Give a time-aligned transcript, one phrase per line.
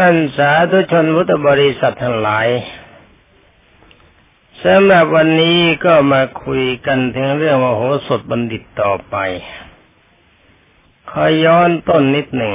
[0.00, 2.48] ท่านสาธุชนพุทธบริษัททั้งหลาย
[4.64, 9.16] สำหรับวันนี้ก็มาคุยกันถึงเรื่องมโหสถบัณฑิตต่อไป
[11.10, 12.54] ขอย้อนต้นนิดหนึ่ง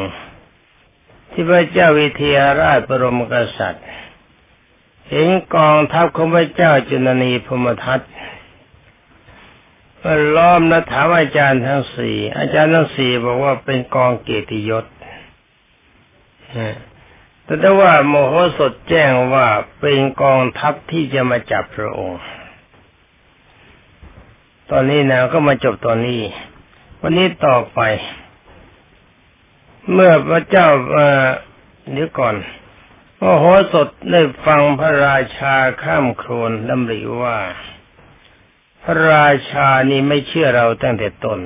[1.32, 3.85] ที่พระเจ้าวิเทหราชบรมกษัตริย์
[5.10, 8.01] เห็นกองทัพของพระเจ้าจุนนีพมทัต
[10.01, 14.85] มาล้อมและถามอาจารย์ทั้งสี่อาจารย์ทั้งสี่บอกว่าเป็นกองเกียรติยศ
[17.52, 19.48] แต่ถ้ว่าโมโหสดแจ้งว่า
[19.80, 22.22] เป็นกองทัพที่จะมาจับพระองค์
[24.72, 26.22] ตอนนี้นะก็มาจบตอนนี้
[27.02, 27.80] วันนี้ต่อไป
[29.91, 32.36] เมื่อพระเจ้าเเดี๋ยวก่อน
[33.18, 37.38] โมโหสดได้ฟังพระราชาข้ามโครนดำริว่า
[38.84, 41.40] พระราชานี่ไม่เชื่อเราตั้งแต่ต้น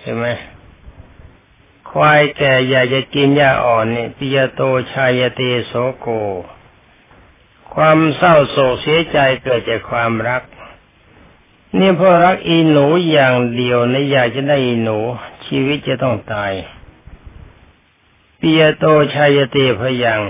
[0.00, 0.26] ใช่ไหม
[1.90, 6.08] ควายแก่อยากจะกินหญ้าอ่อนนี่ปิยโตชายเตโสโก
[7.74, 10.42] ความเศร้าโศกเสียใจเกิดจากความรัก
[11.78, 14.98] นี่เพราะรักอีหนูอย่างเดียวในอยากจะได้อีหนู
[15.46, 16.52] ชีวิตจะต้องตาย
[18.40, 20.20] ปิยโตชายเตพยัง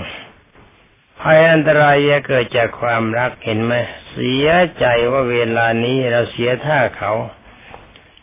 [1.19, 3.73] ภัยอันตรายจะเกิดจากความรักเห็นไหม
[4.11, 7.11] เสียใจว่าเวลานี้เราเสียท่าเขา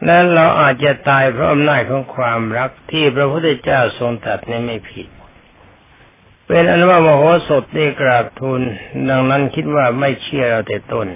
[0.04, 5.08] และเราอาจจะตายเพราะอำนาจของความรักที่พระพุทธเจ้าทรงตรัสนี่ไม่ผิด
[6.46, 8.60] เป็นอันว่ามโหสถได้กราบทูล
[9.08, 11.08] ดังนั้นคิดว่าไม่เชื่อเราแต่ต้น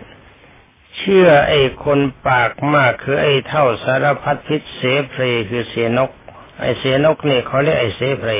[0.96, 6.10] เชื่อไอ้คนปากมากคือไอ้เท่าสารพัดพิษเสเพลคือเสนก
[6.60, 8.32] ไอ้เสนกนี่เขาเรียกไอ้เสเพล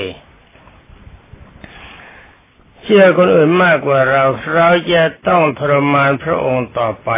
[2.83, 4.25] เชื่อคนอื่นมากกว่าเรา
[4.55, 7.11] เราจะต้องทรมานพระองค์ต่อไป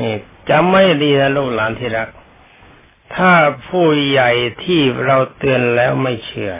[0.00, 0.14] นี่
[0.48, 2.08] จำไม่ดีนะลูกหลานที่รัก
[3.16, 3.32] ถ้า
[3.68, 4.30] ผู้ใหญ่
[4.64, 6.54] ที่เราเตือนแล้วไม่เชื่อ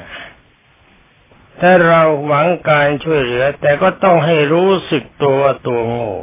[1.60, 6.14] ถ้าเราหวังการช่วยเหลือ แต่ก็ต้องให้รู้สึกตัวตัวโง่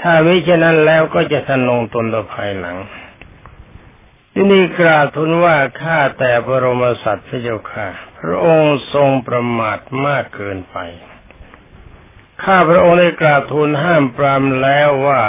[0.00, 2.76] ถ้าไม่เช่นนั้นแล้วก็จะทะนงตนต่อภายหลัง
[4.32, 7.88] ที่นี่กราบทูลว่าข้าแต่พระรมสัตว์พระเจ้าค่ะ
[8.20, 10.76] พระองค์ทรงประมาทมากเกินไป
[12.42, 15.22] ข้าพระองค์ได้กราบทูลห้ามปรามแล้วว่า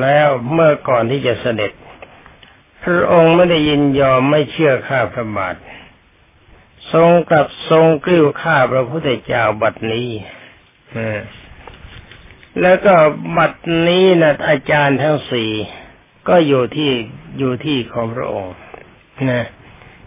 [0.00, 1.72] แล้วเมื่อก่อนที่จะเสด็จ
[2.84, 5.54] พระองค์ไม่ได้ยินยอมไม่เชื่อข้าพระบาท
[6.92, 10.08] ทรงกับทรงกลิ้วข้าพระพุทธเจ้าบัดนี้
[12.60, 12.94] แล้วก็
[13.36, 13.52] บัด
[13.88, 15.50] นี้นะอาจารย์ทั้งสี่
[16.28, 16.92] ก็อยู่ที่
[17.38, 18.54] อยู่ที่ของพระองค์
[19.30, 19.44] นะ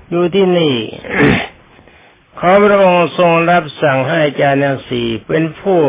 [0.09, 0.75] อยู่ที่นี่
[2.39, 5.81] ขอพระองค์ทรงรับสั่งให้อาจารย์ทั้งสี่เป็นผู้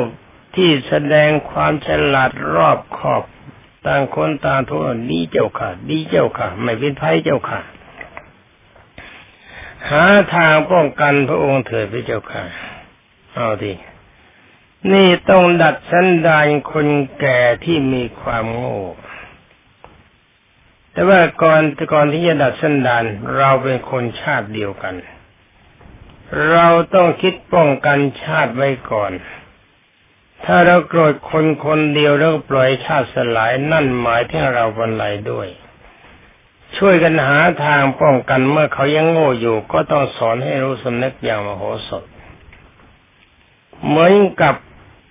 [0.56, 3.24] ที่แสดงความฉลาดรอบขอบ
[3.86, 4.80] ต่างคนต่างโทุก
[5.10, 7.60] ดีเจ้าค่ะดีเจ้าค่ะ ไม่เป็นภัยเจ้าค่ะ
[9.90, 12.42] หาทางป้องกันพระองค์เถิดพระเจ้าค่ะ
[13.34, 13.72] เอาดิ
[14.92, 16.88] นี่ต้องดัดสันดานคน
[17.20, 18.82] แก่ที่มีความโง่
[20.92, 21.62] แต่ว่าก่อน
[21.92, 23.04] ก่อนที่จะดัดสันดาน
[23.36, 24.94] เราเป็นคนชาติเดียวกัน
[26.50, 29.12] เราต้องคิดป้องกันชาติไว้ก่อน
[30.44, 35.48] ถ้าเราโกรธคนคนเดียวแล้วปล่อยชาติสลายนั่นหมายถึงเราบรรลัยด้วย
[36.76, 42.04] ช่วยกันหาทางป้องกันเมื่อเขายังโง่อยู่ ก็ต้องสอนให้รู้สำนึกอย่างมโหสถ
[43.86, 44.54] เหมือนกับ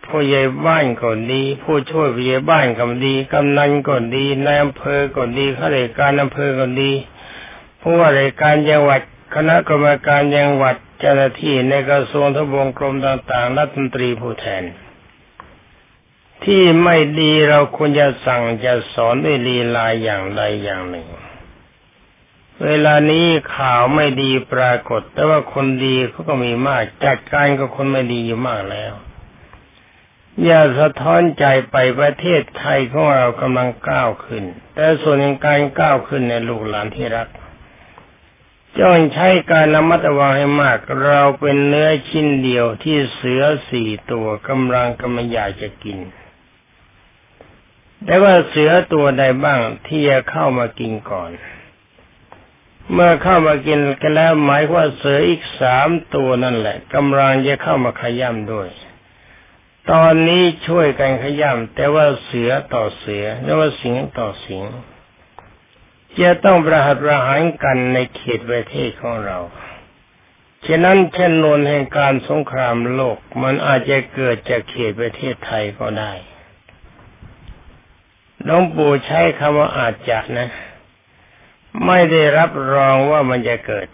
[0.05, 6.91] ผู้ใหญ่บ้านก็ดี ผู้ช่วยผู้ใหญ่บ้านก็ดีกำนันก็ดีนายอำเภอก็ดีข้าราชการอำเภอก็ดี
[7.81, 9.01] ผู้ว่าราชการจังหวัด
[9.35, 14.63] คณะกรรมการจังหวัดเจ้าหน้าที่ในกระทรวงทบวงกรมต่างๆรัฐมนตรีผู้แทน
[16.45, 21.07] ที่ไม่ดีเราควรจะสั่งจะสอนด้วยลีลาอย่างใดอย่างหนึ่ง
[22.65, 28.93] เวลานี้ข่าวไม่ดีปรากฏ แต่ว่าคนดีเขาก็มีมาก จัดการกับคนไม่ดีอยู่มากแล้ว
[30.43, 34.43] อย่าสะท้อนใจไปประเทศไทยของเรากำลังก้าวขึ้น
[34.75, 37.27] แต่ส่วนในการก้าวขึ้นในลูกหลานที่รัก
[38.79, 45.97] จ้องใช้การระมัดระวังให้มาก เราเป็นเนื้อชิ้นเดียวที่เสือสี่ตัวกำลังกำลังอยากจะกิน
[48.05, 51.31] แต่ว่าเสือตัวใดบ้างที่จะเข้ามากินก่อน
[52.91, 58.69] เมื่อเข้ามากินกันแล้วหมายว่าเสืออีกสามตัวนั่นแหละกำลังจะเข้ามาขย่ำด้วย
[59.91, 64.63] ตอนนี้ช่วยกันขย่ำแต่ว่าเสือต่อเสือหรือว่าสิงต่อสิง
[66.21, 69.39] จะต้องประหัตประหารกันในเขตประเทศของเรา
[70.67, 76.13] ฉะนั้นเช่นนวนแห่งการสงครามโลกมันอาจจะเกิดจากเขตประเทศไทยก็ได้
[78.43, 80.49] หลวงปู่ใช้คำว่าอาจจะนะ
[81.85, 83.87] ไม่ได้รับรองว่ามันจะเกิด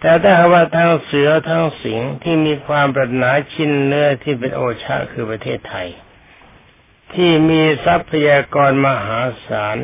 [0.00, 5.88] แต่ถ้าว่าทั้งเสือทั้งสิงที่มีความปรารถนาชิ้นเนื้อที่เป็นโอชาคือประเทศไทย
[7.12, 9.76] ที่มีทรัพยากรมหาศาล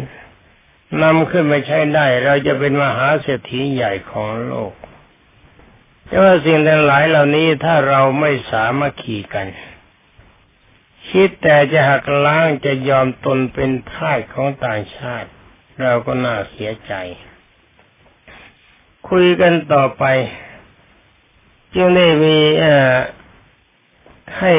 [1.02, 4.72] นำขึ้นมาใช้ได้ เราจะเป็นมหาเศรษฐีใหญ่ของโลก
[6.06, 9.46] แต่ว่าสิ่งทั้งหลายเหล่านี้ถ้าเราไม่สามารถขี่กัน
[11.10, 15.28] คิดแต่จะหักล้างจะยอมตนเป็นทาสของต่างชาติ
[15.82, 16.92] เราก็น่าเสียใจ
[19.08, 20.04] คุยกันต่อไป
[21.74, 22.66] จึงได้มีอ
[24.38, 24.52] ให้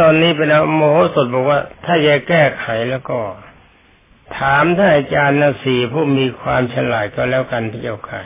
[0.00, 3.18] ตอนนี้เป็นโมโหสดบอกว่า ถ้าจะแก้ไขแล้วก็
[4.38, 8.22] ถามท่านอาจารย์นาสีผู้มีความฉลาดก็แล้วกันพระเจ้าค่ะ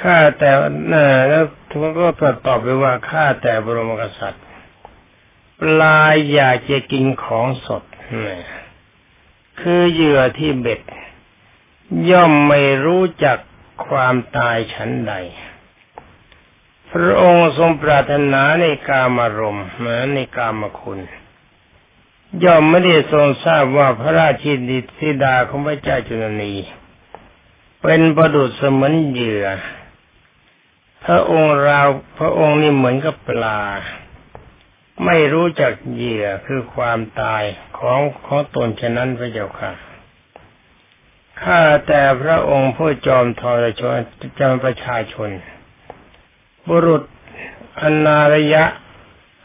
[0.00, 0.50] ข้าแต่
[0.92, 4.43] น่ะแล้วทุกก็ตรวจตอบไปว่าข้าแต่บรมกษัตริย์
[5.60, 5.98] ปลา
[6.32, 7.82] อยากจะกินของสด
[9.60, 10.80] คือเหยื่อที่เบ็ด
[12.10, 13.38] ย่อมไม่รู้จัก
[13.86, 15.14] ความตายชั้นใด
[16.90, 21.00] พระองค์ทรงปรารถนาในกามารมณ์เหมือนในกามคุณ
[22.44, 26.54] ย่อมไม่ได้ทรงทราบว่าพระราชินีธิดาของพระเจ้าจุลนี
[27.82, 29.46] เป็นประดุษเสมือนเหยื่อ
[31.04, 31.80] พระองค์เรา
[32.18, 33.60] พระองค์นี่เหมือนกับปลา
[35.04, 37.44] ไม่รู้จักเหยื่อคือความตาย
[37.78, 39.70] ของของตนฉะนั้นพระเจ้าค่ะ
[41.40, 43.98] ข้าแต่พระองค์ผู้จอมทรชน
[44.40, 45.30] จอมประชาชน
[46.68, 47.02] บุรุษ
[47.80, 48.64] อนารยะ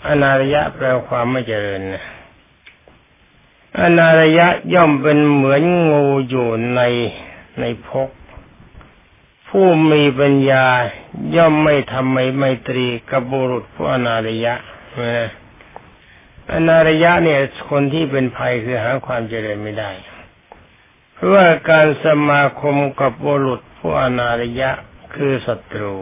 [0.07, 2.03] อนารยะแปลความไม่เจริญนะ
[3.79, 6.81] อนารยะย่อมเป็นเหมือนงูอยู่ใน
[7.59, 8.09] ในพก
[9.49, 10.67] ผู้มีปัญญา
[11.35, 14.53] ย่อมไม่ทำไมไมตรีกับบุรุษผู้อนาริยะ
[15.01, 15.29] นะ
[16.53, 19.91] อนาริยะเนี่ยคนที่เป็นภัยคือหาความเจริญไม่ได้
[21.13, 24.71] เพราะว่าการสมาคมกับบุรุษผู้อนาริยะ
[25.15, 25.95] คือศัตรู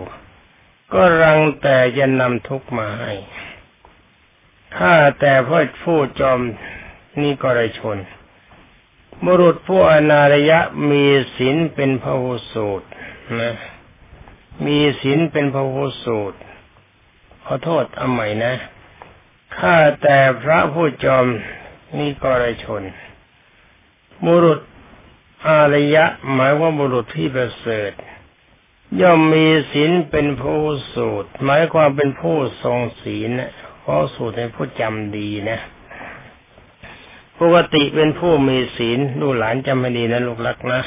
[0.94, 3.14] ก็รังแต่จะนำทุกข์มาให้
[4.76, 6.40] ถ้าแต่พ่อผู้จอม
[7.22, 7.98] นี่ก็ไรชน
[9.26, 10.60] บุรุษผู้อนาริยะ
[10.92, 11.06] มี
[11.36, 12.88] ศีลเป็นพระหูสูตร
[13.42, 13.54] นะ
[14.66, 16.38] มีศีลเป็นพระโหสูตร
[17.46, 18.54] ขอโทษเอาใหม่นะ
[19.60, 21.26] ข้าแต่พระผู้จอม
[21.98, 22.84] นิกรชน
[24.26, 24.60] บุรุษ
[25.48, 27.92] อารยะ หมายว่าบุรุษที่ประเสริฐ
[29.02, 30.62] ย่อมมีศีลเป็นผู้
[30.94, 33.52] สูตร หมายความเป็นผู้ทรงศีลนะ
[33.82, 35.60] เพราะสูตรเป็นผู้จำดีนะ
[37.40, 40.82] ปกติเป็นผู้มีศีลลูกหลานจำให้ดีนะลูกรักนะ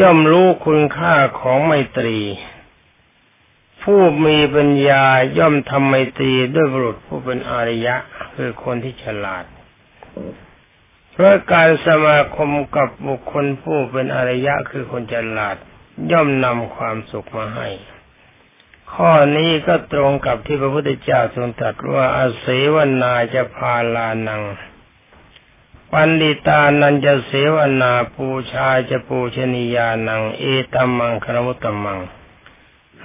[0.00, 2.18] ย่อมรู้คุณค่าของไมตรี
[3.84, 5.04] ผู้มีปัญญา
[5.38, 7.96] ย่อมทำไมตรีด้วยบุรุษผู้เป็นอริยะ
[8.34, 9.44] คือคนที่ฉลาด
[11.12, 15.56] เพราะการสมาคมกับบุคคลผู้เป็นอริยะคือคนฉลาด
[16.10, 17.68] ย่อมนำความสุขมาให้
[18.94, 24.42] ข้อนี้ก็ตรงกับที่พระพุทธเจ้าทรงตรัสว่าอาเสวนาจะพาลานัง
[25.90, 30.44] ปันดิตานันจะเสวนาปูชาจะปูชนียานัง เอ
[30.74, 32.00] ตัมมังคารมุตตมัง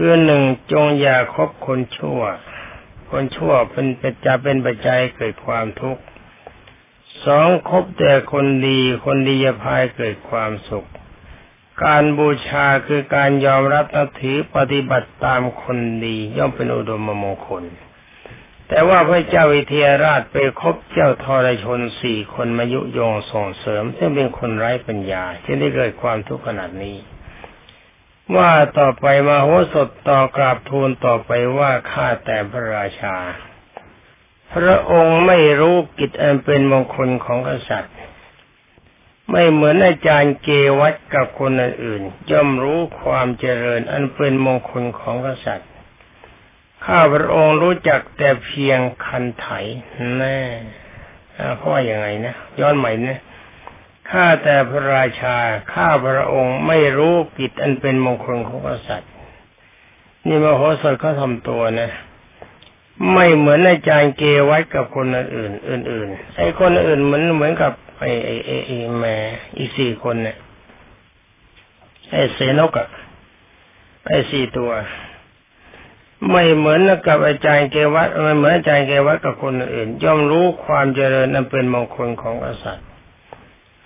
[0.02, 2.22] เพื่อหนึ่งจงอย่าคบคนชั่ว
[3.12, 6.04] คนชั่วเป็นปจะเป็นปัจจัยเกิดความทุกข์
[7.26, 10.90] สองคบแต่คนดีคนดีจะพายเกิดความสุข
[11.84, 17.64] การบูชาคือการยอมรับนับถือปฏิบัติตามคนดีย่อมเป็นอุดมมงคล
[18.68, 26.98] แต่ว่าพระเจ้าวิเทหราชไปคบเจ้าทรชนสี่คนมายุยงส่งเสริม ซึ่งเป็นคนไร้ปัญญาที่ได้เกิดความทุกข์ขนาดนี้
[28.36, 33.16] ว่าต่อไปมาโหสถต่อกราบทูลต่อไปว่าข้าแต่พระราชา
[34.54, 37.96] พระองค์ไม่รู้กิจอันเป็นมงคลของกษัตริย์
[39.32, 45.70] ไม่เหมือนอาจารย์เกวัตกับคนอื่นย่อมรู้ความเจริญอันเป็นมงคลของกษัตริย์
[46.86, 49.48] ข้าพระองค์รู้จักแต่เพียงคันไถ
[50.18, 50.40] แน่
[51.56, 53.20] เขาว่าอย่างไงนะย้อนใหม่นะ
[54.12, 55.38] ข้าแต่พระราชา
[55.74, 59.12] ข้าพระองค์ไม่รู้กิจอันเป็นมงคลของกษัตริย์
[60.28, 61.90] นี่มโหสถเขาทำตัวนะ
[63.14, 68.36] ไม่เหมือนอาจารย์เกวัดกับคนอื่น อื่นๆไอ้คนอื่นเหมือนเหมือนกับไอ้ไอ้
[68.66, 69.16] ไอ้แม่
[69.58, 70.38] อีสี่คนเนี่ย
[72.12, 72.88] ไอ้เสนกอะ
[74.08, 74.72] ไอ้สี่ตัว
[76.30, 82.89] ไม่เหมือนกับอาจารย์เกวัตไม่เหมือนอาจารย์เกวัตกับคนอื่น ย่อมรู้ความเจริญนั้นเป็นมงคลของกษัตริย์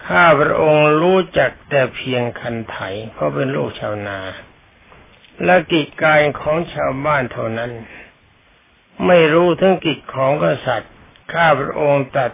[0.08, 2.78] ข้าพระองค์รู้จักแต่เพียงคันไถ
[3.14, 4.20] เพราะเป็นลูกชาวนา
[5.44, 7.72] และกิจการของชาวบ้านเท่านั้น
[9.06, 10.94] ไม่รู้ถึงกิจของกษัตริย์
[11.34, 12.32] ข้าพระองค์ตัด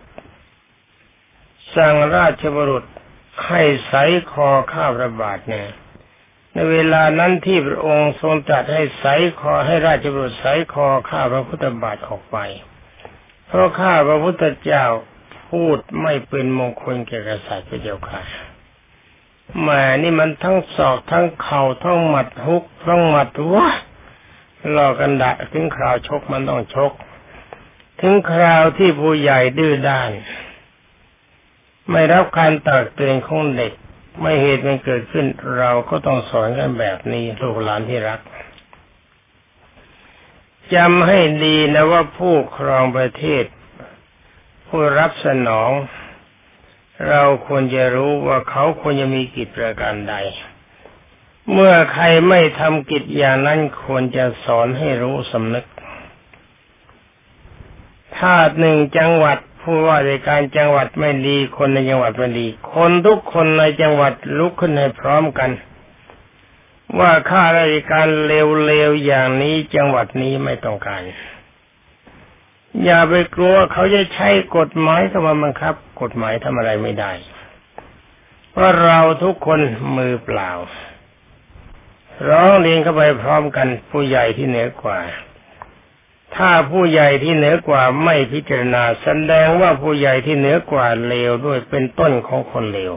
[1.76, 2.84] สั่งราชบุรุษ
[3.46, 3.94] ให้ใส
[4.32, 5.70] คอข้าพระบาทเนี่ย
[6.54, 9.06] ในเวลานั้นที่พระองค์ทรงตรัสให้ใส
[9.40, 12.38] คอให้ราชบุตรใสคอข้าพระพุทธบาทออกไป
[13.48, 14.86] เพราะข้าพระพุทธเจ้า
[15.50, 18.22] พูดไม่เป็นมงคลแก่กษัตริย์พระเจ้าค่ะ
[19.60, 19.70] แหม
[20.04, 23.68] นี่มันทั้งศอกทั้งเข่าทั้งหมัดฮุกทั้งหมัดวะ
[24.76, 26.92] รอกันดะถึงคราวชกมันต้องชก
[28.02, 30.12] ถึงคราวที่ผู้ใหญ่ดื้อด้าน
[31.92, 33.74] ไม่รับการตักเตือนของเด็ก
[34.22, 35.26] ไม่เหตุมันเกิดขึ้น
[35.58, 38.20] เราก็ต้องสอนกันแบบนี้ลูกหลานที่รัก
[40.76, 43.44] จำให้ดีนะว่าผู้ครองประเทศ
[44.70, 45.72] ผู้รับสนอง
[47.10, 50.16] เราควรจะรู้ว่าเขาควรจะมีกิจประการใด
[51.52, 55.66] เมื่อใครไม่ทำกิจอย่างนั้นควรจะสอนให้รู้สำนึก
[58.18, 65.52] ถ้าหนึ่งจังหวัดผู้ว่าราชการจังหวัดไม่ดี คนในจังหวัดไม่ดี คนทุกคนในจังหวัดลุกขึ้นให้พร้อมกัน
[67.00, 71.02] ว่าข้าราชการเลวๆอย่างนี้จังหวัดนี้ไม่ต้องการ
[72.84, 77.12] อย่าไปกลัวเขาจะใช้กฎหมายเข้ามาบังคับ กฎหมายทำอะไรไม่ได้
[78.52, 79.60] เพราะเราทุกคน
[79.98, 80.52] มือเปล่า
[82.30, 85.00] ร้องเรียนเข้าไปพร้อมกันผู้ใหญ่ที่เหนือกว่า
[86.36, 92.94] ถ้าผู้ใหญ่ที่เหนือกว่าไม่พิจารณาแสดงว่าผู้ใหญ่ที่เหนือกว่าเลวด้วยเป็นต้นของคนเลว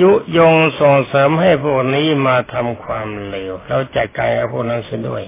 [0.00, 5.22] ยุยงส่งเสริมให้พวกนี้มาทำความเลวเราจัดการกับพวกนั้นเสียด้วย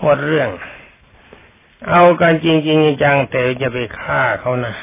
[0.00, 0.50] หมดเรื่อง
[1.88, 4.74] เอากันจริงๆจังแต่จะไปฆ่าเขานะ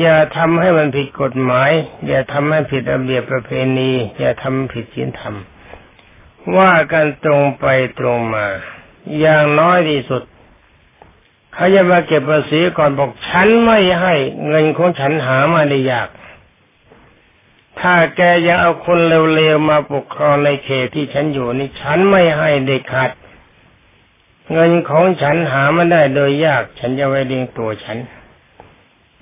[0.00, 1.70] อย่าทำให้มันผิดกฎหมาย
[2.06, 5.34] อย่าทำให้ผิดระเบียบประเพณี อย่าทำผิดศีลธรรม
[6.56, 7.66] ว่ากันตรงไป
[7.98, 8.46] ตรงมา
[9.18, 10.22] อย่างน้อยที่สุด
[11.54, 14.14] เขาจะมาเก็บภาษีก่อนบอกฉันไม่ให้
[14.46, 16.08] เงินของฉันหามาได้ยาก
[17.80, 23.10] ถ้าแกยังเอาคนเร็วๆมาปกครองในเขตที่ฉันอยู่นี่ฉันไม่ให้เด็กขาด
[24.52, 27.98] เงินของฉันหามาได้โดยยาก ฉันจะไว้เลี้ยงตัวฉัน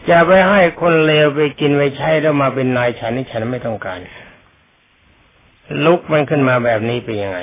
[0.09, 4.01] จะไปให้คนเลวไปกินไปใช้แล้วมาเป็นนายฉันนี่ฉันไม่ต้องการ
[5.85, 7.39] ลุกมันขึ้นมาแบบนี้เป็นยังไง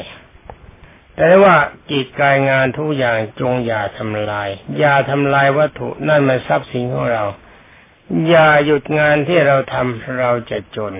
[1.15, 1.55] แต่ว่า
[1.89, 7.23] กิจการงานทุกอย่างจงอย่าทำลาย อย่าทำลายวัตถุนั่นมันทรัพย์สินของเรา
[8.27, 10.93] อย่าหยุดงานที่เราทำเราจะจน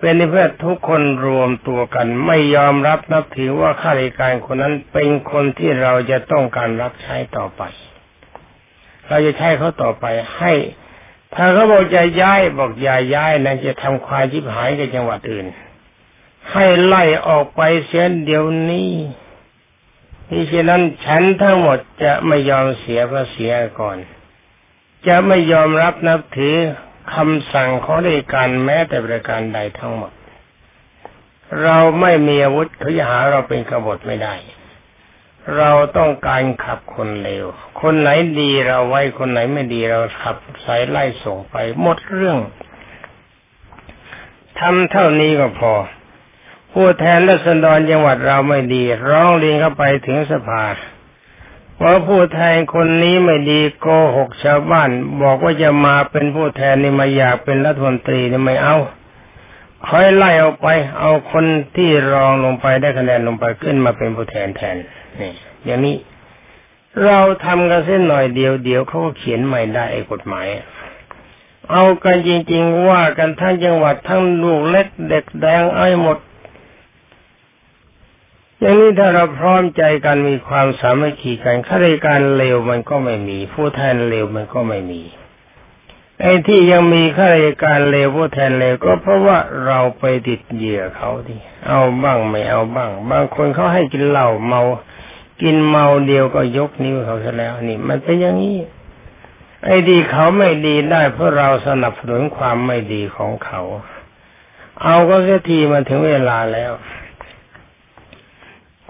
[0.00, 7.62] เป็นเพื่อทุกคนรวมตัวกัน ไม่ยอมรับนับถือว่าข้าราชการคนนั้นเป็นคนที่เราจะต้องการรับใช้ต่อไป
[9.08, 10.52] เราจะใช้เขาต่อไปให้
[11.34, 15.46] ถ้าเขาบอกจะย้ายบอกอย่าย้ายนะจะทำควายชิบหายกับจังหวัดอื่น
[16.52, 18.90] ให้ไล่ออกไปเสียเดี๋ยวนี้
[20.30, 23.46] นี่ฉะนั้นฉันทั้งหมดจะไม่ยอมเสียภาษี
[23.80, 23.98] ก่อน
[25.06, 26.56] จะไม่ยอมรับนับถือ
[27.14, 30.12] คำสั่งของราชการแม้แต่ประการใดทั้งหมด
[31.62, 34.34] เราไม่มีอาวุธเขาจะหาเราเป็นกบฏไม่ได้
[35.56, 37.44] เราต้องการขับคนเลว
[37.80, 38.08] คนไหน
[38.40, 42.38] ดีเราไว้คนไหนไม่ดีเราขับสายไล่ส่งไปหมดเรื่อง
[44.58, 45.72] ทำเท่านี้ก็พอ
[46.72, 50.64] ผู้แทนรัศดรจังหวัดเราไม่ดี ร้องเรียนเข้าไปถึงสภา
[51.82, 54.90] ว่าผู้แทนคนนี้ไม่ดีโกหกชาวบ้าน
[55.22, 58.76] บอกว่าจะมาเป็นผู้แทนนี่มาอยากเป็นรัฐมนตรีนี่ไม่เอา
[59.86, 60.68] คอยไล่ออกไป
[60.98, 61.44] เอาคน
[61.76, 64.76] ที่รองลงไปได้คะแนนลงไปขึ้นมาเป็นผู้แทนแทน
[65.20, 65.32] นี่
[65.64, 65.96] อย่างนี้
[67.04, 70.46] เราทำกันเส้นหน่อยเดียวเดียวเขาก็เขียนใหม่ได้ไอ้กฎหมาย
[71.70, 76.18] เอากันจริง ๆ ว่ากันทั้งจังหวัดทั้งลูกเล็กเด็กแดงไอ้หมด
[78.60, 85.02] อย่างนี้ถ้าเราพร้อมใจกันมีความสามัคคีกันข้าราชการเลวมันก็ไม่มี ผู้แทนเลวมันก็ไม่มี
[86.20, 91.36] ไอ้ที่ยังมีข้าราชการเลวผู้แทนเลวก็เพราะว่าเราไปติดเหยื่อเขาดิ
[91.66, 94.62] เอาบ้างไม่เอาบ้าง บางคนเขาให้กินเหล้าเมา
[95.42, 98.58] กินเมาเดียวก็ยกนิ้วเขาซะแล้วนี่ มันเป็นอย่างนี้
[99.64, 103.60] ไอ้ดีเขาไม่ดีได้เพราะเราสนับสนุนความไม่ดีของเขา
[104.82, 106.72] เอาก็เสียทีมาถึงเวลาแล้ว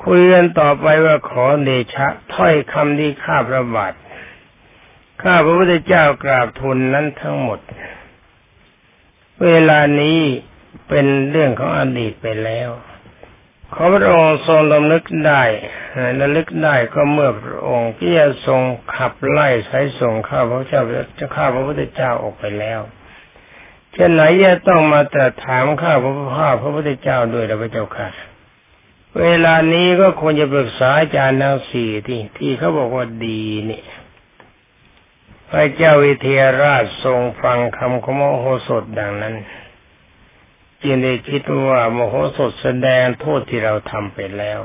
[0.05, 3.93] คุยกันต่อไปว่าขอเดชะ ถ้อยคำที่ข้าพระบาท
[5.23, 7.61] ข้าพระพุทธเจ้ากราบทูลนั้นทั้งหมด
[9.45, 10.21] เวลานี้
[10.89, 12.71] เป็นเรื่องของอดีตไปแล้ว
[13.75, 15.43] ขอพระองค์ทรงระลึกได้
[16.21, 18.61] ระลึกได้ก็เมื่อพระองค์ที่จะทรง
[18.95, 20.83] ขับไล่สายส่งข้าพระเจ้า
[21.19, 22.81] จะข้าพระพุทธเจ้าออกไปแล้ว
[23.93, 28.09] เช่นไหนจะต้องมาตรัสถามข้าพระพ่าพระพุทธเจ้าด้วยนะพระเจ้าค่ะ
[29.21, 33.83] เวลานี้ก็ควรจะปรึกษาอาจารย์ทั้งสี่ที่ที่เขาบอกว่าดีนี่
[35.49, 39.35] พระเจ้าวิเทหราชทรงฟังคำขโมโหสถดังนั้น
[40.83, 44.61] จึงได้คิดว่าโมโหสถแสดงโทษที่เราทำไปแล้ว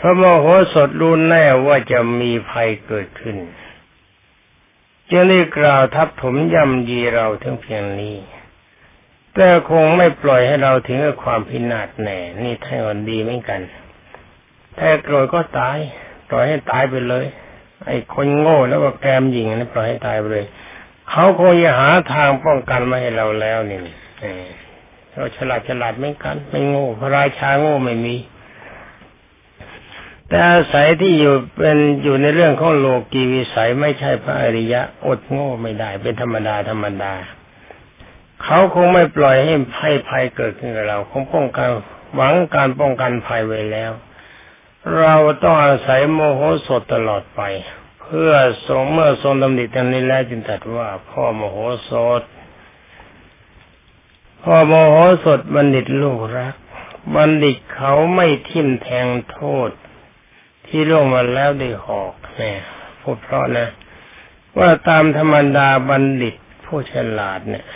[0.00, 3.36] พระโมโหสถรู้แน่ว่าจะมีภัยเกิดขึ้น
[5.10, 8.16] จึงได้กล่าวทับถมย่ำยีเราทั้งเพียงนี้
[9.36, 13.60] แต่คงไม่ปล่อยให้เราถึงกับความพินาศแน่ นี่ท่านอนดีเหมือนกัน
[14.78, 15.78] ถ้าโกรธก็ตาย
[16.28, 17.26] ปล่อยให้ตายไปเลย
[17.86, 20.46] ไอ้คนโง่แล้วก็แกมยิงนี่ปล่อยให้ตายไปเลย
[21.10, 23.78] เขาคงจะหาทางป้องกันมาให้เราแล้วนี่
[25.12, 28.16] เราฉลาดฉลาดไม่กัน ไม่โง่พระราชาโง่ไม่มี
[30.28, 37.12] แต่อาศัยที่อยู่เป็นอยู่ในเรื่องของโลกีวิสัยไม่ใช่พระอริยะ อดโง่ไม่ได้ เป็นธรรมดาธรรมดา
[38.46, 41.68] เขาคงไม่ปล่อยให้ภัยภัยเกิดขึ้นกับเราคงป้องกัน
[42.14, 43.92] หวังการป้องกันภัยไว้แล้ว
[44.98, 47.40] เราต้องอาศัยโมโหสดตลอดไป
[48.02, 48.32] เพื่อ
[48.66, 51.56] ทรงเมื่อทรงดำริตรงนี้แล้วจึงตรัสว่า พ่อโมโห
[51.90, 52.22] สด
[54.42, 56.54] พ่อโมโหสดบัณฑิตลูกรัก
[57.14, 59.70] บัณฑิตเขาไม่ทิ่มแทงโทษ
[60.66, 62.58] ที่ล่วงมาแล้วได้หอกเนี่ย
[63.00, 63.68] พูดเพราะนะ
[64.58, 66.34] ว่าตามธรรมดาบัณฑิต
[66.64, 67.66] ผู้ฉลาดเนี่ย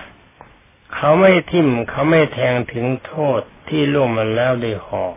[0.95, 5.17] เขาไม่ทิ่มเขาไม่แทงถึงโทษที่ล่วงมาแล้วได้หอก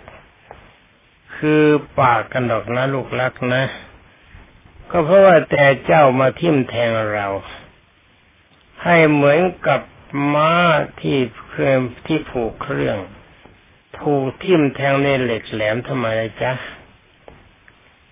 [1.36, 1.64] คือ
[2.00, 3.64] ปากกันดอกนะลูกรักนะ
[4.92, 7.28] ก็เพราะว่าแต่เจ้ามาทิ่มแทงเรา
[8.84, 9.82] ให้เหมือนกับ
[10.34, 10.52] ม้า
[11.02, 11.18] ที่
[11.50, 11.76] เคย
[12.08, 12.98] ที่ผูกเครื่อง
[14.00, 16.06] ถูกทิ่มแทงในเหล็กแหลมทำไม
[16.42, 16.52] จ๊ะ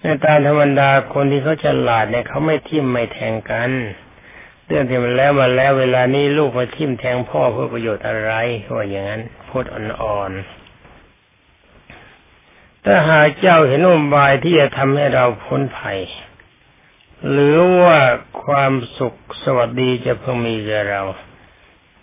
[0.01, 3.71] ในตามธรรมดาคนที่เขาฉลาดเนี่ยเขาไม่ทิ่มไม่แทงกัน
[4.71, 8.31] เรื่องที่มันแล้วมาแล้วเวลานี้ลูกมาทิ่มแทงพ่อเพื่อประโยชน์อะไร
[8.73, 15.99] ว่าอย่างนั้นพูดอ่อนๆถ้าหาเจ้าเห็นอุบายที่จะทำให้เราพ้นภัย
[17.29, 17.97] หรือว่า
[18.43, 21.01] ความสุขสวัสดีจะเพิ่งมีแก่เรา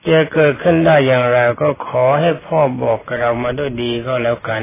[0.09, 4.63] จะเกิดขึ้นได้อย่างไรก็ขอให้พ่อบอกกับเรามาด้วยดีก็แล้วกัน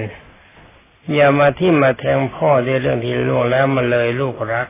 [1.14, 4.68] อย่ามาที่มาแทงพ่อในเรื่องที่ล่วงแล้วมาเลยลูกรัก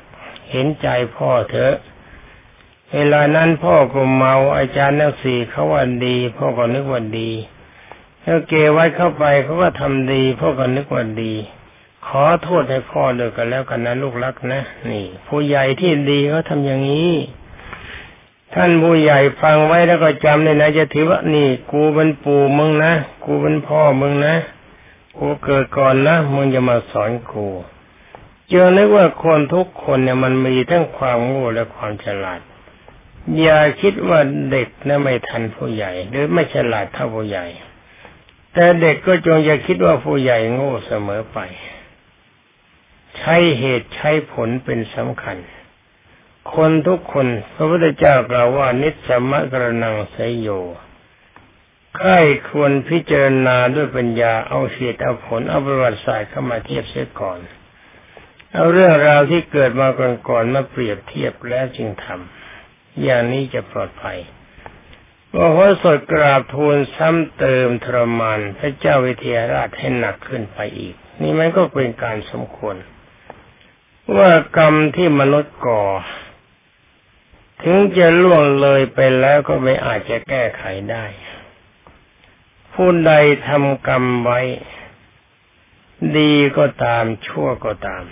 [0.52, 1.76] เห็นใจพ่อเถอะ
[2.96, 7.32] เวลานั้นพ่อก็เมาอาจารย์นักสี่เขาว่าดี พ่อก็นึกว่าดี
[8.22, 11.34] แล้วเกไว้เข้าไปเขาก็ทำดี พ่อก็นึกว่าดี
[12.08, 17.12] ขอโทษให้พ่อเลยกันแล้วกันนะลูกรักนะนี่ ผู้ใหญ่ที่ดีเขาทำอย่างนี้
[18.54, 22.94] ท่านผู้ใหญ่ฟังไว้แล้วก็จำเลยนะจะถือว่านี่ กูเป็นปู่มึงนะ
[23.26, 24.36] กูเป็นพ่อมึงนะ
[25.18, 27.48] กูเกิดก่อนนะมึงจะมาสอนกู
[28.50, 32.42] เจอนึกว่าคนทุกคนเนี่ยมันมีทั้งความโง่และความฉลาด
[33.40, 34.20] อย่าคิดว่า
[34.52, 37.46] เด็กนะไม่ทันผู้ใหญ่ หรือไม่ฉลาดเท่าผู้ใหญ่
[38.54, 41.40] แต่เด็กก็จงอย่าคิดว่าผู้ใหญ่โง่เสมอไป
[43.18, 45.38] ใช้เหตุใช้ผลเป็นสำคัญ
[46.54, 50.50] คนทุกคนพระพุทธเจ้ากล่าวว่านิสมะกระนังไสโย
[51.98, 52.12] ใคร
[52.50, 57.40] ควรพิจารณาด้วยปัญญาเอาเหตุเอาผลเอาประวัติศาสตร์เข้ามาเทียบเสียก่อน
[58.54, 59.88] เอาเรื่องราวที่เกิดมา
[60.30, 62.35] ก่อนๆมาเปรียบเทียบแล้วจึงทำ
[63.04, 64.20] อย่างนี้จะปลอดภัย
[65.34, 72.76] มโหสถกราบทูลซ้ำเติมทรมานพระเจ้าวิเทหราชให้หนักขึ้นไปอีก นี่มันก็เป็นการสมควร
[74.18, 75.84] ว่ากรรมที่มนุษย์ก่อ
[77.64, 81.06] ถึงจะล่วงเลยไปแล้วก็ไม่อาจจะแก้ไขได้
[82.74, 83.14] ผู้ใด
[83.48, 84.42] ทำกรรมไว้
[86.18, 88.04] ดีก็ตามชั่วก็ตาม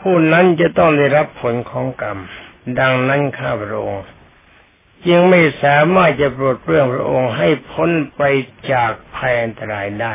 [0.00, 2.18] ผู้นั้นจะต้องได้รับผลของกรรม
[2.80, 4.06] ดังนั้นข้าพระองค์
[5.06, 8.22] จึงไม่สามารถจะปรดเปลื้องพระองค์ให้พ้นไป
[8.72, 10.14] จากภัยอันตรายได้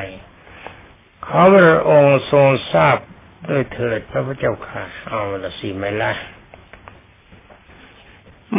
[1.26, 2.98] ขอพระองค์ทรงทราบ
[3.50, 6.12] ด้วยเถิดพระพุทธเจ้าค่ะ เอาละสิไม่ละ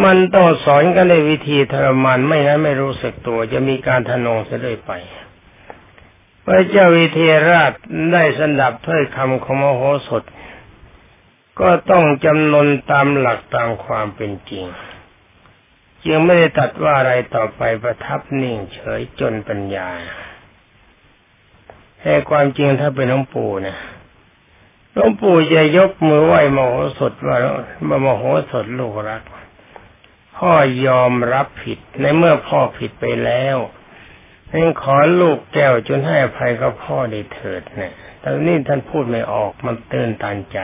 [0.05, 4.93] มันต้องสอนกันในวิธีทรมานไม่นั้นไม่รู้สึกตัว จะมีการทนงเสียด้วยไป
[6.45, 7.73] พระเจ้าวิเทราช
[8.13, 10.23] ได้สนับถ้อยคำของมโหสถ
[11.61, 14.67] ก็ต้องจำนนตามหลักตามความเป็นจริง
[16.05, 19.89] จึงไม่ได้ตัดว่าอะไรต่อไปประทับนิ่งเฉยจนปัญญา
[22.01, 23.77] แต่ความจริงถ้าเป็นหลวงปู่นะ
[24.93, 27.37] หลวงปู่จะยกมือไหว้มโหสถว่า
[28.05, 29.23] มโหสถลูกรัก
[30.37, 30.53] พ่อ
[30.87, 33.57] ยอมรับผิดในเมื่อพ่อผิดไปแล้ว
[34.51, 40.59] นั่นขอลูกแก้วจนให้อภัยกับพ่อได้เถิดเนี่ยแต่นี่ท่านพูดไม่ออกมันเตือนตันใจ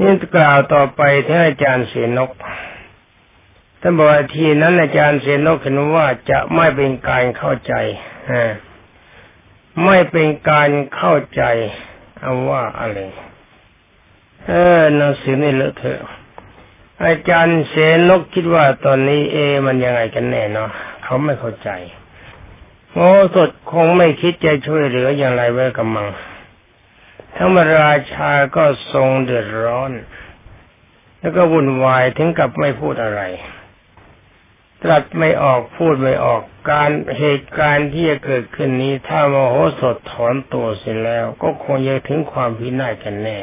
[0.00, 2.30] นี่กล่าวต่อไปที่อาจารย์เสนก
[3.80, 7.74] ท่านบอกทีนั้นอาจารย์เสนกเห็นว่าจะไม่เป็นการเข้าใจ
[9.84, 11.42] ไม่เป็นการเข้าใจ
[12.20, 12.98] เอาว่าอะไร
[14.46, 16.00] เออหนังสือนี่เลอะเทอะ
[17.04, 17.74] อาจารย์เส
[18.08, 20.70] นกคิดว่าตอนนี้เอ มันยังไงกันแน่เนาะ
[21.04, 21.70] เขาไม่เข้าใจ
[22.94, 26.08] โอ้สดคงไม่คิดจะช่วยเหลืออย่างไรไว้กับมัง
[27.36, 29.92] ทั้งราชาก็ทรงเดือดร้อน
[31.20, 33.22] แล้วก็วุ่นวายถึงกับไม่พูดอะไร
[34.82, 43.38] ตรัสไม่ออกพูดไม่ออกการเหตุการณ์ที่จะเกิดขึ้นนี้ ถ้ามโหสถถอนตัวเสร็จแล้ว ก็คงจะถึงความพินาศกันแน่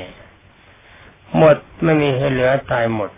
[1.37, 3.11] หมดไม่มีให้เหลือตายหมด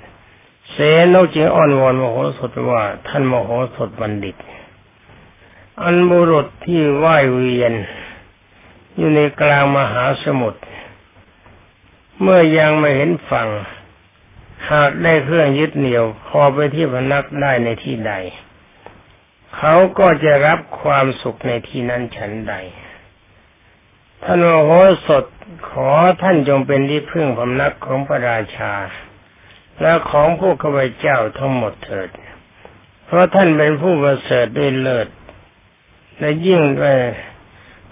[0.72, 0.78] เส
[1.14, 4.36] นกจึงอ้อนวอนมโหสถว่า ท่านมโหสถบัณฑิต
[5.84, 7.74] อันบุรุษที่ไหวเวียน
[8.98, 10.62] อยู่ในกลางมหาสมุทร
[12.22, 13.50] เมื่อยังไม่เห็นฝั่ง
[14.72, 18.14] หากได้เครื่องยึดเหนี่ยวพอไปที่พนักได้ในที่ใด
[19.58, 22.54] เขาก็จะรับความสุขในที่นั้นฉันใด
[24.24, 24.72] ท่านโอโห
[25.08, 25.26] สถ
[25.70, 28.74] ขอท่านจงเป็นที่พึ่งพำนักของพระราชา
[29.82, 32.10] และของพวกข้าพเจ้าทั้งหมดเถิด
[33.06, 35.08] เพราะท่านเป็นผู้ประเสริฐด้วยเลิศ
[36.20, 36.98] และยิ่งด้วย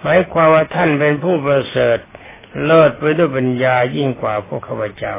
[0.01, 1.99] หมายความว่าท่านเป็นผู้ประเสริฐ
[2.63, 5.15] เลิศไปด้วยปัญญายิ่งกว่าพวกข้าพเจ้า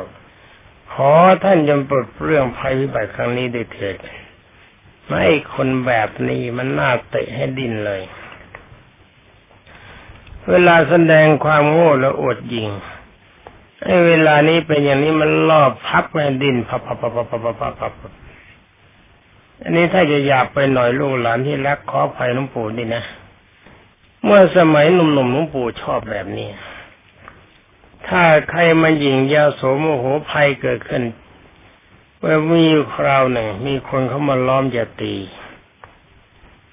[0.93, 1.13] ขอ
[1.45, 3.97] ท่านจงปลดเรื่องภัยพิบัติครั้งนี้ด้วยเถิด
[5.07, 8.03] ไม่คนแบบนี้มันน่าเตะให้ดินเลย
[10.49, 12.69] เวลาแสดงความโง่และอดยิง
[13.83, 17.93] ไอ้เวลานี้เป็นอย่างนี้มันล่อพับแม่ดินพับพับพับพับพับพับพับ
[19.63, 23.03] อันนี้ถ้าจะหยาบไปหน่อยลูกหลานที่รักขอภัยหลวงปู่นี่นะ
[24.25, 26.51] เมื่อสมัยหนุ่มๆหลวงปู่ชอบแบบนี้
[28.09, 31.05] ถ้าใครมาหยิงยาโสมโหภัยเกิดขึ้น
[32.19, 35.15] เมื่อมีคราวหนึ่ง มีคนเขามาล้อมจะตี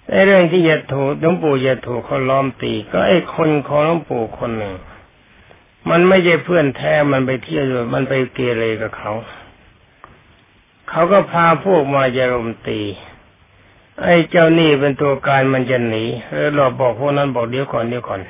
[0.08, 4.76] ในเรื่องที่จะถูกหลวงปู่จะถูกเขาล้อมตี ก็ไอ้คนของหลวงปู่คนหนึ่ง
[5.90, 9.12] มันไม่ใช่เพื่อนแท้ มันไปเที่ยวด้วยมันไปเกเรกับเขา
[10.90, 12.82] เขาก็พาพวกมาจะรมตี
[14.04, 18.22] ไอ้เจ้านี่เป็นตัวการมันจะหนีแล้วเราบอกพวกนั้นบอกเดี๋ยวก่อนเดี๋ยวก่อน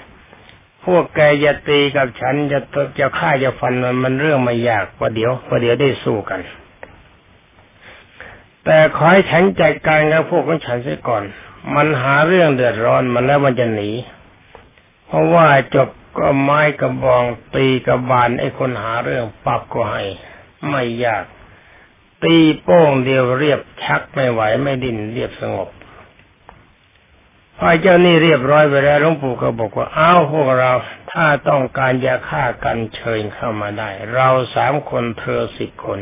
[0.85, 2.59] พวกแกจะตีกับฉันจะ
[2.99, 6.41] จะฆ่าจะฟันมันมันเรื่องไม่ยากว่าเดี๋ยวว่าเดี๋ยวได้สู้กัน
[8.65, 11.23] แต่ขอให้ฉันจัดการกับพวกของฉันเสียก่อน
[11.75, 13.91] มันหาเรื่องเดือดร้อนมันแล้วมันจะหนี
[15.07, 17.23] เพราะว่าจบก็ไม้กระบอง
[17.55, 20.03] ตีกระบาลไอ้คนหาเรื่องปรับก็ให้
[20.69, 21.23] ไม่ยาก
[22.23, 25.69] ตีโป้งเดียวเรียบชักไม่ไหวไม่ดิ้นเรียบสงบ
[27.57, 30.71] พอเจ้านี่เรียบร้อยไปแล้วหลวงปู่ก็บอกว่าอ้าวพวกเรา
[31.11, 35.99] ถ้าต้องการจะฆ่ากันเชิญเข้ามาได้ เราสามคนเธอสิบคน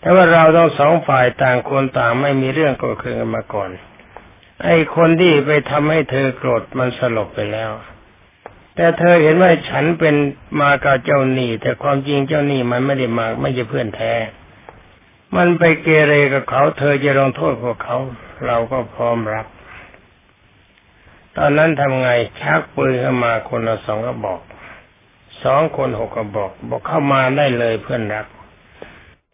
[0.00, 3.70] แต่ว่าเราต้องสองฝ่ายต่างคนต่างไม่มีเรื่องโกรธเคืองกันมาก่อน
[4.64, 7.70] ไอ้คนที่ไปทำให้เธอโกรธมันสลบไปแล้ว
[8.76, 10.14] แต่เธอเห็นว่าฉันเป็น
[10.60, 14.12] มากับเจ้าหนี้แต่ความจริงเจ้าหนี้มันไม่ได้มาไม่ใช่เพื่อนแท้
[15.36, 17.98] มันไปเกเรกับเขา เธอจะลงโทษพวกเขา
[18.46, 19.46] เราก็พร้อมรับ
[21.36, 22.08] ตอนนั้นทำไง
[22.40, 24.40] ชักปืนเข้ามาคนละสองกระบอก
[25.42, 28.26] สองคนหกกระบอก บอกเข้ามาได้เลยเพื่อนรัก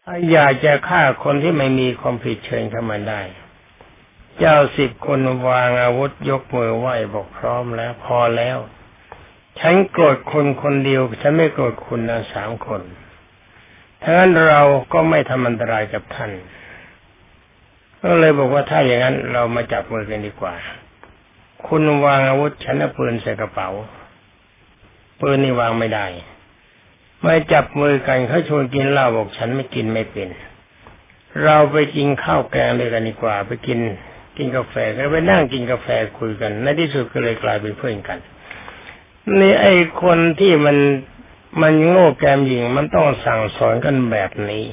[0.03, 3.21] ถ้าอยากจะฆ่าคนที่ไม่มีความผิดเชิญเข้ามาได้
[4.39, 8.57] เจ้าสิบคนวางอาวุธยกมือไหวบอกพร้อมแล้ว พอแล้ว
[9.59, 12.81] ฉันโกรธคนคนเดียว ฉันไม่โกรธคุณนะสามคน
[14.03, 14.61] ถ้างั้นเรา
[14.93, 16.31] ก็ไม่ทำอันตรายกับท่าน
[18.03, 20.53] ก็เลยบอกว่าถ้าอย่างนั้นเรามาจับมือกันดีกว่า
[21.67, 23.69] คุณวางอาวุธฉันเอาปืนใส่กระเป๋า
[25.21, 26.05] ปืนนี่วางไม่ได้
[27.23, 30.29] ไม่จับมือกันเขาชวนกินเหล้าบอกฉันไม่กินไม่เป็น
[31.43, 33.79] เราไปกินข้าวแกงเลยกันดีกว่า ไปกิน
[34.37, 35.87] กินกาแฟก็ไปนั่งกินกาแฟ
[36.19, 38.19] คุยกัน ในที่สุดก็เลยกลายเป็นเพื่อนกัน
[39.39, 40.77] นี่ไอ้คนที่มัน
[41.61, 44.65] มันโง่แกมหญิงมันต้องสั่งสอนกันแบบนี้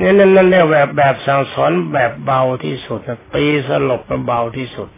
[0.00, 3.00] นี่นั่นนั่นเรียกแบบแบบสั่งสอนแบบเบาที่สุด
[3.34, 4.88] ตีสลบเบาที่สุด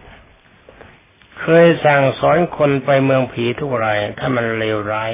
[1.41, 5.13] เคยสั่งสอนคนไปเมืองผีทุกรายถ้ามันเลวร้าย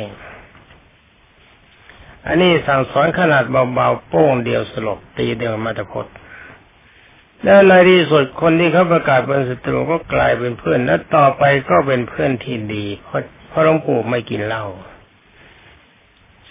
[2.26, 6.06] อันนี้สั่งสอนขนาดเบาๆโป้งเดียวสลบตีเดียวมาตะพด
[7.44, 14.64] แล้วในที่สุดคนที่เขาประกาศเป็นศัตรูก็กลายเป็นเพื่อนและต่อไปก็เป็นเพื่อนที่ดี เพราะเพราะหลวงปู่ไม่กินเหล้า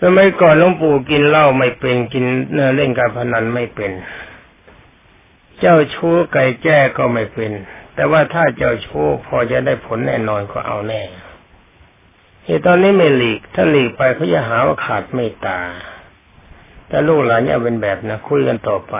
[0.02, 2.26] สมัยก่อนหลวงปู่กินเหล้าไม่เป็นกิน
[2.76, 3.92] เล่นการพนันไม่เป็น
[5.60, 7.52] เจ้าชู้ไก่แจ้ก็ไม่เป็น
[7.96, 11.02] แต่ว่าถ้าเจ้าชู้พอจะได้ผลแน่นอนก็เอาแน่
[12.46, 15.60] ที่ตอนนี้ไม่หลีก ถ้าหลีกไปเขาจะหาว่าขาดเมตตา
[16.88, 18.96] แต่ลูกหลานเนี่ยเป็นแบบนะคุยกันต่อไป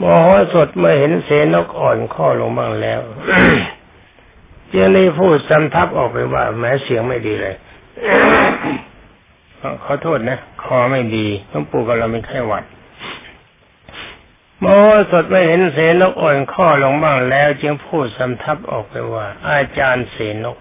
[0.00, 3.00] มโหสดเมื่อเห็นเสนกอ่อนข้อลงบ้างแล้ว
[4.68, 7.56] เจ้านี่พูดจำทับออกไปว่า แม้เสียงไม่ดีเลย
[9.84, 12.64] ขอโทษนะคอไม่ดีต้องปู่กับเราไม่แค่หวัด
[14.60, 14.66] โม
[15.10, 20.58] สดไม่เห็นเสนกอ่อนข้อลงบ้างแล้ว จึงพูดสำทับออกไปว่า อาจารย์เสนก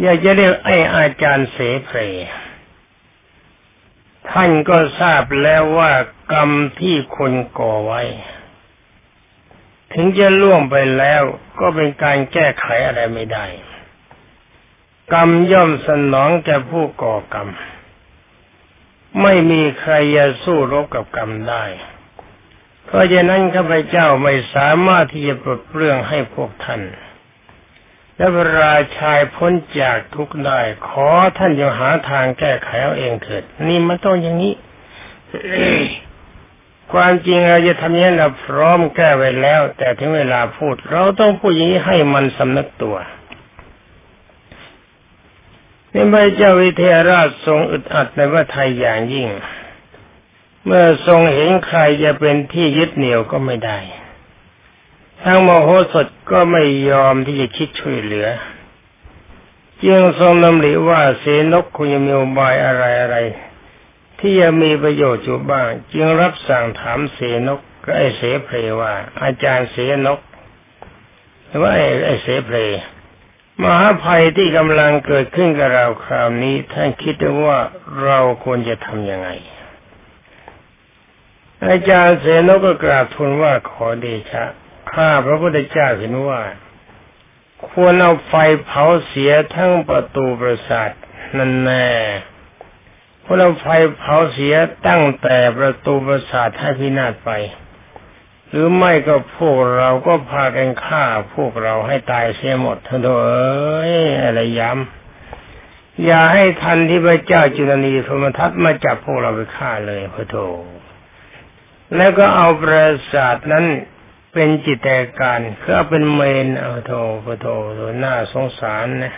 [0.00, 1.98] อยากจะเรียกไอ้อาจารย์เสเพร
[4.30, 5.92] ท่านก็ทราบแล้วว่า
[6.32, 8.02] กรรมที่คนก่อไว้
[9.92, 11.22] ถึงจะล่วงไปแล้ว
[11.60, 13.46] ก็เป็นการแก้ไขอะไรไม่ได้
[15.12, 17.48] กรรมย่อมสนองแก่ผู้ก่อกรรม
[19.22, 21.64] ไม่มีใครจะสู้รบกับกรรมได้
[22.84, 26.82] เพราะฉะนั้นข้าพเจ้าไม่สามารถที่จะปลดเปลื้องให้พวกท่าน
[28.16, 34.54] และพระราชายพ้นจากทุกข์ได้ ขอท่านจงหาทางแก้ไขเอาเองเถิด นี่มันต้องอย่างนี้
[36.92, 42.96] ความจริงเราจะทำอย่างนี้เราพร้อมแก้ไว้แล้ว แต่ถึงเวลาพูด เราต้องพูดอย่างนี้ให้มันสำนึกตัว
[45.94, 49.28] นี่พระเจ้าวิเทหราชทรงอึดอัดในว่าไทยอย่างยิ่ง
[50.64, 53.78] เมื่อทรงเห็นใครจะเป็นที่ยึดเหนี่ยวก็ไม่ได้
[55.22, 58.28] ทั้งโมโหสดก็ไม่ยอมที่จะคิดช่วยเหลือ
[59.84, 63.16] จึงทรงนำริว่าเสนกคงจะมีอุบายอะไรอะไร
[64.18, 69.76] ที่จะมีประโยชน์อยู่บ้าง จึงรับสั่งถามเสนกก็ไอเสเพลว่า อาจารย์เส
[70.06, 70.20] นก
[71.46, 72.56] หรือว่าไอไอเสเพล
[73.62, 77.14] มหาภัยที่กำลังเกิดขึ้นกับเราคราวนี้ท่านคิด
[77.44, 77.58] ว่า
[78.04, 79.28] เราควรจะทำยังไง
[81.68, 84.44] อาจารย์เสนก็กราบทูลว่าขอเดชะ
[84.92, 86.40] ข้าพระพุทธเจ้าเห็นว่า
[87.68, 88.34] ควรเอาไฟ
[88.66, 90.90] เผาเสียทั้งประตูปราสาท
[91.36, 91.88] นั่นแน่
[93.24, 93.66] ควรเอาไฟ
[93.98, 94.54] เผาเสีย
[94.88, 97.30] ตั้งแต่ประตูปราสาทให้พินาศไป
[98.56, 110.36] หรือไม่ก็พวกเราก็พากันฆ่าพวกเราให้ตายเสียหมดทั้งโดเอ้ยอะไรย้ำอย่าให้ทันที่พระเจ้าจุลนีธรมทัตมาจับพวกเราไปฆ่าเลยพระโถ
[111.96, 113.64] แล้วก็เอาปราสาทนั้น
[114.32, 114.88] เป็นจิตแต
[115.20, 116.92] การคือเป็นเมนเอาโท
[117.24, 119.14] พโทโทน่าสงสารนะ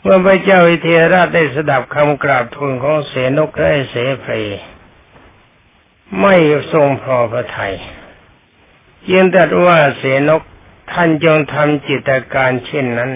[0.00, 4.34] เมื่อพระเจ้าอิเทราชได้สดับคำกราบทูลของเสนกและเสเพล
[6.20, 6.34] ไม่
[6.72, 7.97] ทรงพอพระทัยเยี
[9.10, 10.42] ยนตัดว่าเสนก
[10.92, 13.10] ท่านจงทำจิตการเช่นนั้น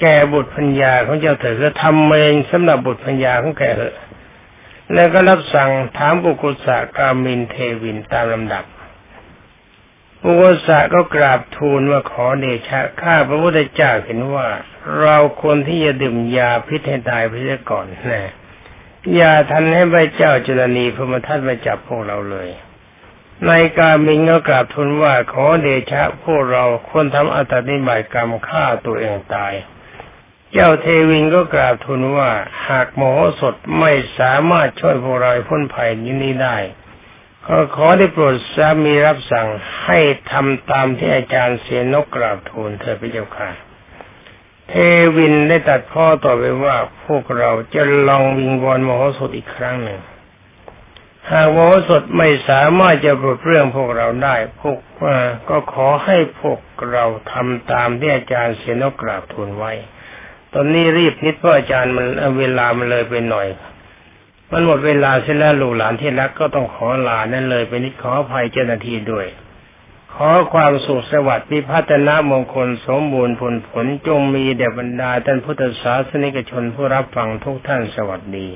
[0.00, 3.96] แก่บุตรพัญญาของเจ้าเถิดก็ทำเมนสำหรับบุตรพัญญาของแกเถอะ
[4.94, 8.64] แล้วก็รับสั่งถามกุกุสะกามินเทวินตามลำดับ
[10.24, 14.46] อุวสะก็กราบทูลว่าขอเดชะข้าพระพุทธเจ้าเห็นว่า
[15.00, 18.32] เราควรที่จะดื่มยาพิษให้ตายไปเสียก่อนนะ
[19.14, 22.48] อย่าทันให้พระเจ้าจุลนีพมทัตมาจับพวกเราเลย
[23.46, 29.54] ในกามิงก็กราบทูลว่าขอเดชะพวกเราควรทำอัตติบายกรรมฆ่าตัวเองตาย
[30.52, 32.30] เจ้าเทวินก็กราบทูลว่า
[32.68, 35.90] หากโมโหสดไม่สามารถช่วยพวกเราพ้นภัย
[36.22, 36.56] นี้ได้
[37.46, 39.48] ก็ขอได้โปรดสามีรับสั่ง
[39.84, 39.98] ให้
[40.30, 43.50] ทำตามที่อาจารย์เสียนกกราบทูลเธอพระเจ้าค่ะ
[44.68, 44.72] เท
[45.16, 50.00] วินได้ตัดพ่อต่อไปว่าพวกเราจะลองวิงวอนมโหสถอีกครั้งหนึ่ง
[51.30, 51.58] หากมโห
[51.88, 54.78] สถไม่สามารถจะปลดเรื่องพวกเราได้พวก
[55.48, 56.60] ก็ขอให้พวก
[56.90, 59.72] เราทำตามที่อาจารย์เสียนกกราบทูลไว้
[60.52, 62.06] ตอนนี้รีบนิดเพราะอาจารย์มัน
[62.38, 63.46] เวลามันเลยไปหน่อย
[64.50, 69.26] มันหมดเวลาเสร็จแล้วลูกหลานที่รักก็ต้องขอลานั่นเลยไปนิดขออภัยเจ้าหน้าที่ด้วย
[70.14, 78.48] ขอความสุขสวัสดิ์พิพัฒนามงคลสมบูรณ์ผลผลจงมีแด่บรรดาท่านพุทธศาสนิกชนผู้รับฟังทุกท่านสวัสดี